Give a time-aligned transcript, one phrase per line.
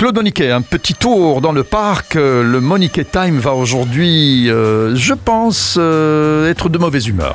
[0.00, 2.14] Claude Moniquet, un petit tour dans le parc.
[2.14, 7.34] Euh, Le Moniquet Time va aujourd'hui, euh, je pense, euh, être de mauvaise humeur.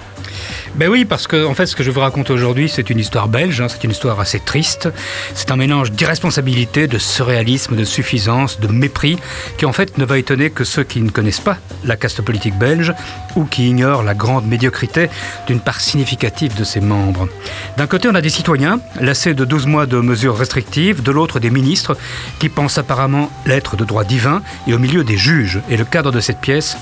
[0.75, 3.27] Ben oui, parce que en fait, ce que je vous raconter aujourd'hui, c'est une histoire
[3.27, 4.89] belge, hein, c'est une histoire assez triste.
[5.35, 9.19] C'est un mélange d'irresponsabilité, de surréalisme, de suffisance, de mépris,
[9.59, 12.57] qui en fait ne va étonner que ceux qui ne connaissent pas la caste politique
[12.57, 12.91] belge
[13.35, 15.09] ou qui ignorent la grande médiocrité
[15.45, 17.29] d'une part significative de ses membres.
[17.77, 21.39] D'un côté, on a des citoyens, lassés de 12 mois de mesures restrictives, de l'autre,
[21.39, 21.95] des ministres,
[22.39, 25.61] qui pensent apparemment l'être de droit divin, et au milieu des juges.
[25.69, 26.77] Et le cadre de cette pièce,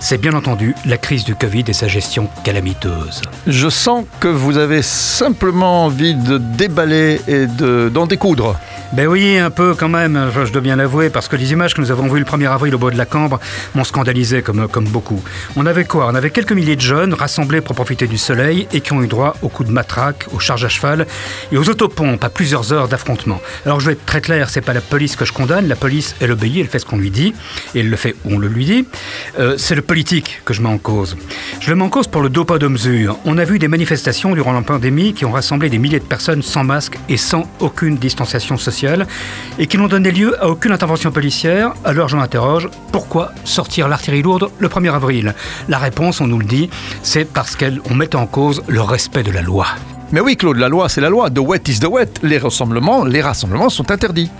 [0.00, 3.22] c'est bien entendu la crise du Covid et sa gestion calamiteuse.
[3.46, 8.58] Je sens que vous avez simplement envie de déballer et de- d'en découdre.
[8.92, 11.80] Ben oui, un peu quand même, je dois bien l'avouer, parce que les images que
[11.80, 13.40] nous avons vues le 1er avril au bois de la Cambre
[13.74, 15.22] m'ont scandalisé comme, comme beaucoup.
[15.56, 16.06] On avait quoi?
[16.06, 19.08] On avait quelques milliers de jeunes rassemblés pour profiter du soleil et qui ont eu
[19.08, 21.06] droit aux coups de matraque, aux charges à cheval
[21.50, 23.40] et aux autopompes à plusieurs heures d'affrontement.
[23.64, 26.14] Alors je vais être très clair, c'est pas la police que je condamne, la police
[26.20, 27.34] elle obéit, elle fait ce qu'on lui dit,
[27.74, 28.86] et elle le fait où on le lui dit.
[29.40, 31.16] Euh, c'est le politique que je mets en cause.
[31.60, 33.18] Je le mets en cause pour le dos pas de mesure.
[33.24, 36.42] On a vu des manifestations durant la pandémie qui ont rassemblé des milliers de personnes
[36.42, 38.75] sans masque et sans aucune distanciation sociale
[39.58, 41.72] et qui n'ont donné lieu à aucune intervention policière.
[41.84, 45.34] Alors je m'interroge, pourquoi sortir l'artillerie lourde le 1er avril?
[45.68, 46.68] La réponse, on nous le dit,
[47.02, 49.66] c'est parce qu'on met en cause le respect de la loi.
[50.12, 51.30] Mais oui, Claude, la loi, c'est la loi.
[51.30, 52.06] The wet is the wet.
[52.22, 54.30] Les rassemblements, les rassemblements sont interdits.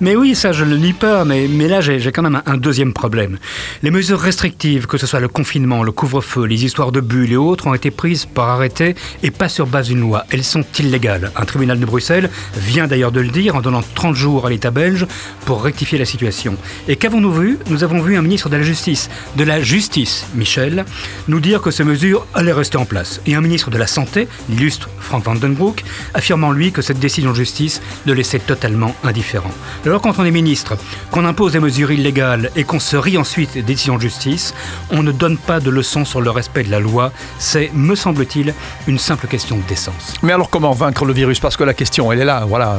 [0.00, 2.34] Mais oui, ça je ne le nie pas, mais, mais là j'ai j'ai quand même
[2.34, 3.38] un, un deuxième problème.
[3.84, 7.36] Les mesures restrictives, que ce soit le confinement, le couvre-feu, les histoires de bulles et
[7.36, 10.24] autres, ont été prises par arrêté et pas sur base d'une loi.
[10.30, 11.30] Elles sont illégales.
[11.36, 14.72] Un tribunal de Bruxelles vient d'ailleurs de le dire en donnant 30 jours à l'État
[14.72, 15.06] belge
[15.44, 16.56] pour rectifier la situation.
[16.88, 17.58] Et qu'avons-nous vu?
[17.70, 20.84] Nous avons vu un ministre de la Justice, de la Justice, Michel,
[21.28, 23.20] nous dire que ces mesures allaient rester en place.
[23.26, 27.36] Et un ministre de la Santé, l'illustre Frank Vandenbroek, affirmant lui que cette décision de
[27.36, 29.50] justice le laissait totalement indifférent.
[29.84, 30.78] Alors quand on est ministre,
[31.10, 34.54] qu'on impose des mesures illégales et qu'on se rit ensuite des décisions de justice,
[34.90, 37.12] on ne donne pas de leçons sur le respect de la loi.
[37.38, 38.54] C'est, me semble-t-il,
[38.86, 40.14] une simple question de décence.
[40.22, 41.40] Mais alors, comment vaincre le virus?
[41.40, 42.46] Parce que la question, elle est là.
[42.48, 42.78] Voilà.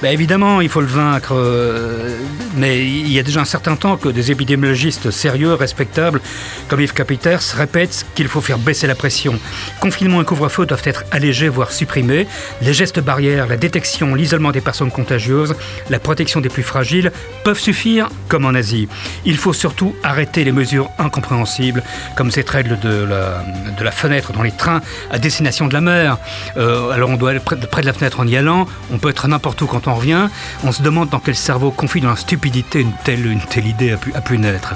[0.00, 2.16] Ben évidemment, il faut le vaincre, euh,
[2.56, 6.22] mais il y a déjà un certain temps que des épidémiologistes sérieux, respectables,
[6.68, 9.38] comme Yves Capiters, répètent qu'il faut faire baisser la pression.
[9.80, 12.28] Confinement et couvre-feu doivent être allégés, voire supprimés.
[12.62, 15.56] Les gestes barrières, la détection, l'isolement des personnes contagieuses,
[15.90, 17.10] la protection des plus fragiles
[17.42, 18.86] peuvent suffire, comme en Asie.
[19.24, 21.82] Il faut surtout arrêter les mesures incompréhensibles,
[22.14, 23.08] comme cette règle de
[23.82, 26.18] la, fenêtre dans les trains à destination de la mer.
[26.56, 29.26] Euh, alors on doit aller près de, la fenêtre en y allant, on peut être
[29.26, 30.28] n'importe où quand on revient,
[30.62, 33.96] on se demande dans quel cerveau confie dans la stupidité une telle, une telle idée
[34.14, 34.74] a pu naître.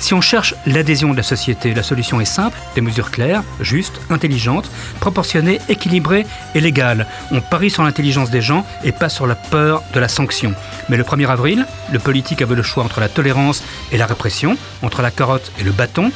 [0.00, 4.00] Si on cherche l'adhésion de la société, la solution est simple, des mesures claires, justes,
[4.10, 4.68] intelligentes,
[4.98, 6.23] proportionnées, équilibrées
[6.54, 7.06] et légales.
[7.30, 10.54] On parie sur l'intelligence des gens et pas sur la peur de la sanction.
[10.88, 13.62] Mais le 1er avril, le politique avait le choix entre la tolérance
[13.92, 16.10] et la répression, entre la carotte et le bâton.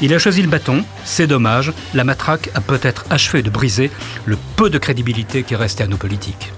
[0.00, 3.90] Il a choisi le bâton, c'est dommage, la matraque a peut-être achevé de briser
[4.26, 6.52] le peu de crédibilité qui restait à nos politiques.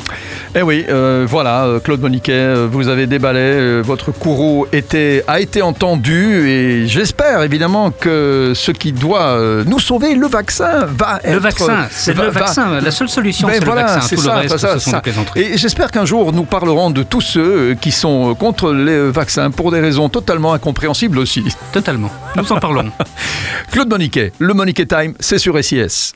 [0.55, 5.41] Eh oui, euh, voilà, euh, Claude Moniquet, euh, vous avez déballé, votre courroux était, a
[5.41, 11.33] été entendu et j'espère évidemment que ce qui doit nous sauver, le vaccin, va être...
[11.33, 12.81] Le vaccin, c'est le va- vaccin.
[12.91, 14.07] La seule solution, Ben c'est voilà, le vaccin.
[14.09, 14.97] c'est Tout ça, le reste, ça, ce sont ça.
[14.97, 15.41] des plaisanteries.
[15.43, 19.71] Et j'espère qu'un jour nous parlerons de tous ceux qui sont contre les vaccins pour
[19.71, 21.45] des raisons totalement incompréhensibles aussi.
[21.73, 22.11] Totalement.
[22.37, 22.91] Nous en parlons.
[23.71, 26.09] Claude Moniquet, le Moniquet Time, c'est sur SIS.